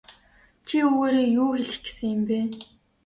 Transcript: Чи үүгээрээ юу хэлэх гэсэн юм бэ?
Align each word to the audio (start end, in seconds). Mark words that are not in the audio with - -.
Чи 0.65 0.75
үүгээрээ 0.89 1.29
юу 1.41 1.49
хэлэх 1.55 1.77
гэсэн 1.83 2.07
юм 2.15 2.21
бэ? 2.27 2.39